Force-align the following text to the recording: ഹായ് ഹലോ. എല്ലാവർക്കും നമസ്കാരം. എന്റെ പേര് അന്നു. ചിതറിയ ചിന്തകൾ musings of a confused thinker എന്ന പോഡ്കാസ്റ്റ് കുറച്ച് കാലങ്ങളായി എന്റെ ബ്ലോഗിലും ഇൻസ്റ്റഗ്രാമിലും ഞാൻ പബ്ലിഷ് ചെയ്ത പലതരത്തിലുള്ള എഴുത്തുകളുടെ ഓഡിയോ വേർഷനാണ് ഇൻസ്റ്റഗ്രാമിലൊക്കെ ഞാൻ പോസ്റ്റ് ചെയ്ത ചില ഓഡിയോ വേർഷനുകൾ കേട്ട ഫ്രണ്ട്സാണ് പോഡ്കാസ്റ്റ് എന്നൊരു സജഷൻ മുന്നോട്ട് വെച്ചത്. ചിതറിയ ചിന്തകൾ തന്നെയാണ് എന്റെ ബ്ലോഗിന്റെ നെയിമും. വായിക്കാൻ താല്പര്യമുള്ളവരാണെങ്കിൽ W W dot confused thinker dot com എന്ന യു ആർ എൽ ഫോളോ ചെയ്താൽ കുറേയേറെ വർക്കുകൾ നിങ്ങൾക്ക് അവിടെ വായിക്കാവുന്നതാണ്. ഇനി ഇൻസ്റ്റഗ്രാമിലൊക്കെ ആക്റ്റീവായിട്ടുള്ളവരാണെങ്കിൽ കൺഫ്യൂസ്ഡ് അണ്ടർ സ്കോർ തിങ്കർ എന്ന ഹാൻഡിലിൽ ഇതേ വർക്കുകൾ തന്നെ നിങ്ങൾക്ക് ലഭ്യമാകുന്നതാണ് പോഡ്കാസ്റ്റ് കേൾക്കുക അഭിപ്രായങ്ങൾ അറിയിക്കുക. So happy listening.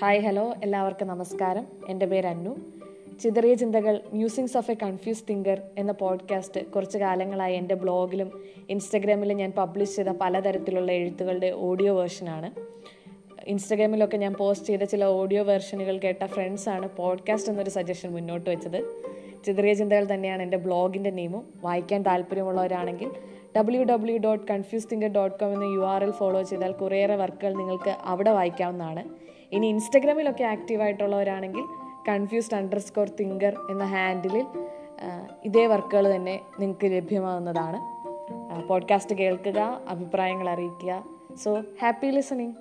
ഹായ് 0.00 0.20
ഹലോ. 0.20 0.54
എല്ലാവർക്കും 0.62 1.08
നമസ്കാരം. 1.08 1.66
എന്റെ 1.88 2.06
പേര് 2.06 2.26
അന്നു. 2.26 2.56
ചിതറിയ 3.20 3.54
ചിന്തകൾ 3.54 4.00
musings 4.12 4.56
of 4.56 4.70
a 4.70 4.74
confused 4.82 5.24
thinker 5.30 5.62
എന്ന 5.78 5.92
പോഡ്കാസ്റ്റ് 5.92 6.66
കുറച്ച് 6.66 6.98
കാലങ്ങളായി 6.98 7.56
എന്റെ 7.56 7.74
ബ്ലോഗിലും 7.74 8.44
ഇൻസ്റ്റഗ്രാമിലും 8.70 9.36
ഞാൻ 9.36 9.50
പബ്ലിഷ് 9.50 9.96
ചെയ്ത 9.96 10.08
പലതരത്തിലുള്ള 10.08 10.92
എഴുത്തുകളുടെ 10.92 11.52
ഓഡിയോ 11.56 11.94
വേർഷനാണ് 11.94 12.52
ഇൻസ്റ്റഗ്രാമിലൊക്കെ 13.46 14.16
ഞാൻ 14.16 14.34
പോസ്റ്റ് 14.34 14.66
ചെയ്ത 14.66 14.82
ചില 14.82 15.04
ഓഡിയോ 15.04 15.42
വേർഷനുകൾ 15.42 15.98
കേട്ട 15.98 16.24
ഫ്രണ്ട്സാണ് 16.24 16.88
പോഡ്കാസ്റ്റ് 16.96 17.50
എന്നൊരു 17.50 17.70
സജഷൻ 17.70 18.10
മുന്നോട്ട് 18.10 18.50
വെച്ചത്. 18.50 19.02
ചിതറിയ 19.46 19.74
ചിന്തകൾ 19.74 20.14
തന്നെയാണ് 20.14 20.42
എന്റെ 20.42 20.56
ബ്ലോഗിന്റെ 20.56 21.10
നെയിമും. 21.10 21.48
വായിക്കാൻ 21.62 22.02
താല്പര്യമുള്ളവരാണെങ്കിൽ 22.02 23.10
W 23.56 23.84
W 23.84 24.18
dot 24.18 24.46
confused 24.52 24.88
thinker 24.92 25.08
dot 25.08 25.36
com 25.36 25.54
എന്ന 25.54 25.64
യു 25.64 25.80
ആർ 25.80 26.04
എൽ 26.04 26.10
ഫോളോ 26.10 26.42
ചെയ്താൽ 26.42 26.72
കുറേയേറെ 26.72 27.16
വർക്കുകൾ 27.16 27.54
നിങ്ങൾക്ക് 27.54 27.96
അവിടെ 28.04 28.30
വായിക്കാവുന്നതാണ്. 28.30 29.22
ഇനി 29.52 29.66
ഇൻസ്റ്റഗ്രാമിലൊക്കെ 29.66 30.44
ആക്റ്റീവായിട്ടുള്ളവരാണെങ്കിൽ 30.44 31.64
കൺഫ്യൂസ്ഡ് 32.08 32.56
അണ്ടർ 32.56 32.78
സ്കോർ 32.78 33.08
തിങ്കർ 33.08 33.56
എന്ന 33.70 33.84
ഹാൻഡിലിൽ 33.84 34.46
ഇതേ 35.44 35.66
വർക്കുകൾ 35.66 36.14
തന്നെ 36.14 36.40
നിങ്ങൾക്ക് 36.58 36.86
ലഭ്യമാകുന്നതാണ് 36.86 37.80
പോഡ്കാസ്റ്റ് 38.68 39.14
കേൾക്കുക 39.14 39.80
അഭിപ്രായങ്ങൾ 39.88 40.48
അറിയിക്കുക. 40.48 41.04
So 41.44 41.60
happy 41.82 42.06
listening. 42.06 42.52